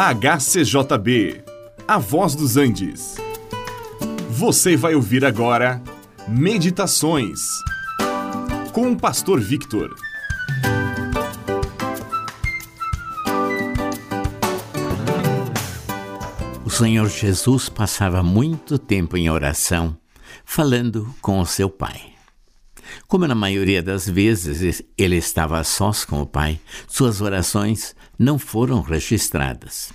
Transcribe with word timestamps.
HCJB, 0.00 1.42
A 1.88 1.98
Voz 1.98 2.36
dos 2.36 2.56
Andes. 2.56 3.16
Você 4.30 4.76
vai 4.76 4.94
ouvir 4.94 5.24
agora 5.24 5.82
Meditações 6.28 7.40
com 8.72 8.92
o 8.92 8.96
Pastor 8.96 9.40
Victor. 9.40 9.92
O 16.64 16.70
Senhor 16.70 17.08
Jesus 17.08 17.68
passava 17.68 18.22
muito 18.22 18.78
tempo 18.78 19.16
em 19.16 19.28
oração, 19.28 19.98
falando 20.44 21.12
com 21.20 21.40
o 21.40 21.44
seu 21.44 21.68
Pai. 21.68 22.17
Como 23.06 23.26
na 23.26 23.34
maioria 23.34 23.82
das 23.82 24.08
vezes 24.08 24.82
ele 24.96 25.16
estava 25.16 25.58
a 25.58 25.64
sós 25.64 26.04
com 26.04 26.20
o 26.20 26.26
Pai, 26.26 26.60
suas 26.86 27.20
orações 27.20 27.94
não 28.18 28.38
foram 28.38 28.80
registradas. 28.80 29.90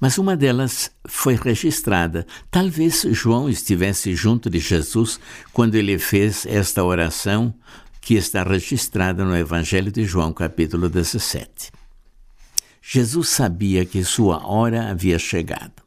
Mas 0.00 0.18
uma 0.18 0.36
delas 0.36 0.90
foi 1.06 1.34
registrada. 1.36 2.26
Talvez 2.50 3.06
João 3.10 3.48
estivesse 3.48 4.14
junto 4.14 4.50
de 4.50 4.58
Jesus 4.58 5.18
quando 5.52 5.76
ele 5.76 5.98
fez 5.98 6.44
esta 6.46 6.84
oração 6.84 7.54
que 8.00 8.14
está 8.14 8.42
registrada 8.42 9.24
no 9.24 9.36
Evangelho 9.36 9.90
de 9.90 10.04
João, 10.04 10.32
capítulo 10.32 10.90
17. 10.90 11.72
Jesus 12.82 13.30
sabia 13.30 13.86
que 13.86 14.04
sua 14.04 14.46
hora 14.46 14.90
havia 14.90 15.18
chegado. 15.18 15.82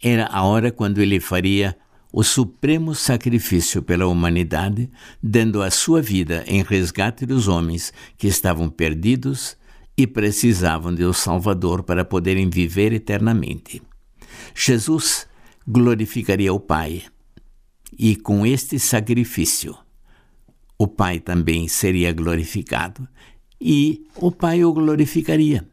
Era 0.00 0.26
a 0.26 0.44
hora 0.44 0.70
quando 0.70 0.98
ele 0.98 1.18
faria 1.18 1.76
o 2.12 2.24
supremo 2.24 2.94
sacrifício 2.94 3.82
pela 3.82 4.06
humanidade, 4.06 4.90
dando 5.22 5.62
a 5.62 5.70
sua 5.70 6.02
vida 6.02 6.44
em 6.46 6.62
resgate 6.62 7.24
dos 7.24 7.46
homens 7.46 7.92
que 8.16 8.26
estavam 8.26 8.68
perdidos 8.68 9.56
e 9.96 10.06
precisavam 10.06 10.94
de 10.94 11.04
um 11.04 11.12
Salvador 11.12 11.82
para 11.82 12.04
poderem 12.04 12.50
viver 12.50 12.92
eternamente. 12.92 13.80
Jesus 14.54 15.26
glorificaria 15.66 16.52
o 16.52 16.58
Pai, 16.58 17.04
e 17.96 18.16
com 18.16 18.44
este 18.44 18.78
sacrifício, 18.78 19.76
o 20.78 20.88
Pai 20.88 21.20
também 21.20 21.68
seria 21.68 22.12
glorificado, 22.12 23.06
e 23.60 24.06
o 24.16 24.32
Pai 24.32 24.64
o 24.64 24.72
glorificaria, 24.72 25.68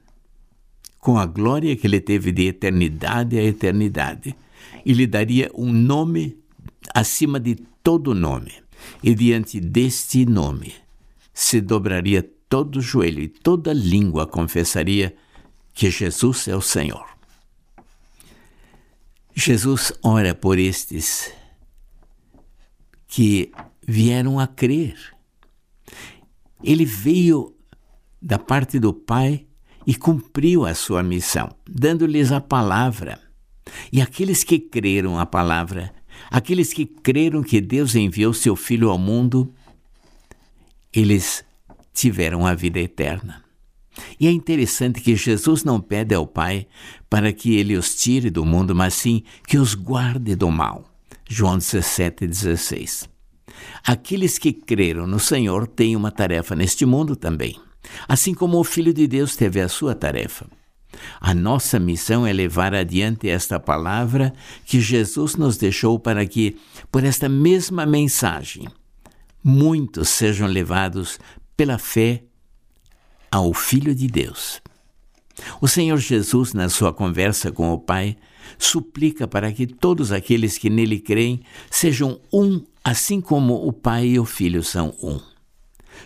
com 1.00 1.18
a 1.18 1.26
glória 1.26 1.76
que 1.76 1.88
ele 1.88 2.02
teve 2.02 2.32
de 2.32 2.48
eternidade 2.48 3.40
a 3.40 3.44
eternidade 3.44 4.36
e 4.86 4.94
lhe 4.94 5.08
daria 5.08 5.52
um 5.54 5.72
nome 5.72 6.38
acima 6.94 7.40
de 7.40 7.56
todo 7.84 8.14
nome. 8.14 8.54
E 9.04 9.14
diante 9.14 9.60
deste 9.60 10.26
nome 10.26 10.74
se 11.34 11.60
dobraria 11.62 12.24
todo 12.50 12.82
joelho 12.82 13.22
e 13.22 13.28
toda 13.28 13.74
língua 13.74 14.26
confessaria 14.26 15.16
que 15.74 15.92
Jesus 15.92 16.48
é 16.48 16.56
o 16.56 16.62
Senhor. 16.62 17.06
Jesus 19.36 19.94
ora 20.02 20.34
por 20.34 20.58
estes 20.58 21.32
que 23.08 23.52
vieram 23.88 24.40
a 24.40 24.48
crer. 24.48 24.98
Ele 26.64 26.86
veio 26.86 27.56
da 28.22 28.40
parte 28.40 28.80
do 28.80 28.92
Pai 28.94 29.46
e 29.86 29.96
cumpriu 29.96 30.66
a 30.66 30.74
sua 30.74 31.04
missão, 31.04 31.56
dando-lhes 31.70 32.32
a 32.32 32.42
palavra 32.42 33.27
e 33.92 34.02
aqueles 34.02 34.44
que 34.44 34.60
creram 34.60 35.20
a 35.20 35.26
palavra, 35.26 35.94
aqueles 36.30 36.74
que 36.74 36.86
creram 36.86 37.44
que 37.44 37.62
Deus 37.62 37.96
enviou 37.96 38.34
seu 38.34 38.56
Filho 38.56 38.90
ao 38.90 38.98
mundo, 38.98 39.54
eles 40.94 41.44
tiveram 41.94 42.46
a 42.46 42.54
vida 42.54 42.80
eterna. 42.80 43.44
E 44.20 44.28
é 44.28 44.32
interessante 44.32 45.02
que 45.02 45.16
Jesus 45.16 45.64
não 45.64 45.82
pede 45.82 46.14
ao 46.14 46.28
Pai 46.28 46.68
para 47.10 47.34
que 47.34 47.56
ele 47.56 47.76
os 47.76 47.96
tire 47.96 48.30
do 48.30 48.46
mundo, 48.46 48.76
mas 48.76 48.94
sim 48.94 49.24
que 49.48 49.58
os 49.58 49.74
guarde 49.74 50.36
do 50.36 50.52
mal. 50.52 50.86
João 51.28 51.58
17, 51.58 52.28
16. 52.28 53.10
Aqueles 53.84 54.38
que 54.38 54.54
creram 54.54 55.08
no 55.08 55.20
Senhor 55.20 55.68
têm 55.68 55.96
uma 55.96 56.12
tarefa 56.12 56.56
neste 56.56 56.86
mundo 56.86 57.16
também, 57.16 57.60
assim 58.08 58.34
como 58.34 58.58
o 58.60 58.64
Filho 58.64 58.94
de 58.94 59.08
Deus 59.08 59.36
teve 59.36 59.60
a 59.60 59.68
sua 59.68 59.96
tarefa. 59.96 60.48
A 61.20 61.34
nossa 61.34 61.80
missão 61.80 62.26
é 62.26 62.34
levar 62.34 62.74
adiante 62.74 63.30
esta 63.30 63.60
palavra 63.60 64.34
que 64.66 64.80
Jesus 64.80 65.36
nos 65.36 65.58
deixou 65.58 66.00
para 66.00 66.26
que, 66.26 66.58
por 66.92 67.04
esta 67.04 67.28
mesma 67.28 67.86
mensagem, 67.86 68.68
muitos 69.44 70.10
sejam 70.10 70.48
levados 70.48 71.20
pela 71.56 71.78
fé 71.78 72.24
ao 73.32 73.54
Filho 73.54 73.94
de 73.94 74.08
Deus. 74.08 74.62
O 75.62 75.68
Senhor 75.68 75.98
Jesus, 75.98 76.54
na 76.54 76.70
sua 76.70 76.92
conversa 76.92 77.52
com 77.52 77.72
o 77.72 77.80
Pai, 77.80 78.18
suplica 78.58 79.28
para 79.28 79.52
que 79.52 79.68
todos 79.68 80.12
aqueles 80.12 80.58
que 80.58 80.70
nele 80.70 81.00
creem 81.00 81.42
sejam 81.70 82.20
um, 82.34 82.64
assim 82.84 83.22
como 83.22 83.68
o 83.68 83.72
Pai 83.72 84.08
e 84.08 84.20
o 84.20 84.26
Filho 84.26 84.64
são 84.64 84.96
um. 85.02 85.20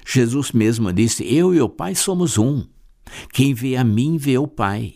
Jesus 0.05 0.51
mesmo 0.51 0.91
disse: 0.91 1.23
Eu 1.23 1.53
e 1.53 1.61
o 1.61 1.69
Pai 1.69 1.95
somos 1.95 2.37
um. 2.37 2.65
Quem 3.31 3.53
vê 3.53 3.75
a 3.75 3.83
mim 3.83 4.17
vê 4.17 4.37
o 4.37 4.47
Pai. 4.47 4.95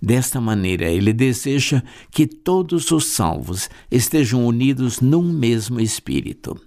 Desta 0.00 0.40
maneira, 0.40 0.88
ele 0.88 1.12
deseja 1.12 1.82
que 2.10 2.26
todos 2.26 2.90
os 2.90 3.06
salvos 3.06 3.68
estejam 3.90 4.46
unidos 4.46 5.00
num 5.00 5.32
mesmo 5.32 5.80
espírito 5.80 6.60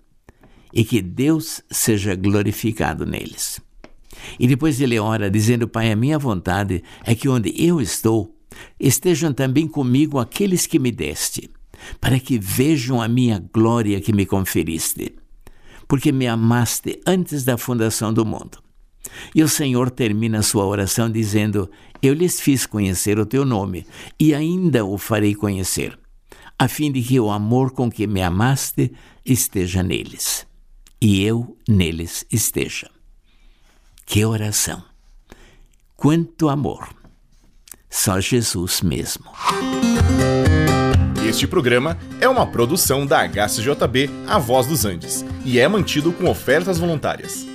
e 0.73 0.83
que 0.83 1.01
Deus 1.01 1.61
seja 1.72 2.16
glorificado 2.16 3.06
neles. 3.06 3.61
E 4.39 4.47
depois 4.47 4.79
ele 4.81 5.00
ora, 5.00 5.29
dizendo: 5.29 5.67
Pai, 5.67 5.91
a 5.91 5.95
minha 5.95 6.19
vontade 6.19 6.83
é 7.06 7.16
que 7.16 7.29
onde 7.29 7.53
eu 7.57 7.79
estou, 7.79 8.35
estejam 8.79 9.33
também 9.33 9.67
comigo 9.67 10.19
aqueles 10.19 10.67
que 10.67 10.79
me 10.79 10.91
deste, 10.91 11.50
para 12.00 12.19
que 12.19 12.38
vejam 12.38 13.01
a 13.01 13.07
minha 13.07 13.44
glória 13.53 14.01
que 14.01 14.13
me 14.13 14.25
conferiste, 14.25 15.16
porque 15.88 16.12
me 16.12 16.27
amaste 16.27 17.00
antes 17.06 17.44
da 17.44 17.57
fundação 17.57 18.13
do 18.13 18.25
mundo. 18.25 18.65
E 19.34 19.44
o 19.44 19.48
Senhor 19.48 19.90
termina 19.90 20.42
sua 20.42 20.66
oração 20.66 21.09
dizendo: 21.09 21.70
Eu 22.02 22.14
lhes 22.14 22.40
fiz 22.40 22.66
conhecer 22.66 23.20
o 23.20 23.26
teu 23.26 23.46
nome, 23.46 23.86
e 24.20 24.34
ainda 24.34 24.86
o 24.86 24.98
farei 24.98 25.36
conhecer, 25.36 25.98
a 26.58 26.68
fim 26.68 26.92
de 26.92 27.02
que 27.02 27.20
o 27.20 27.31
amor 27.31 27.72
com 27.72 27.92
que 27.92 28.08
me 28.08 28.22
amaste 28.22 28.92
esteja 29.25 29.81
neles, 29.81 30.46
e 31.02 31.24
eu 31.24 31.58
neles 31.68 32.25
esteja. 32.31 32.90
Que 34.06 34.24
oração! 34.24 34.84
Quanto 35.96 36.50
amor! 36.50 36.88
Só 37.90 38.20
Jesus 38.20 38.81
mesmo. 38.81 39.31
Este 41.28 41.48
programa 41.48 41.98
é 42.22 42.30
uma 42.30 42.46
produção 42.46 43.06
da 43.06 43.28
HCJB 43.28 44.09
A 44.28 44.38
Voz 44.38 44.68
dos 44.68 44.86
Andes 44.86 45.25
e 45.44 45.59
é 45.59 45.68
mantido 45.68 46.14
com 46.14 46.30
ofertas 46.30 46.78
voluntárias. 46.78 47.55